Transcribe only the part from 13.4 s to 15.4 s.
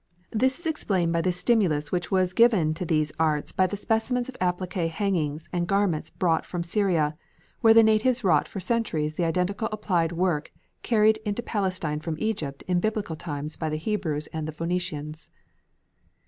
by the Hebrews and the Phoenicians.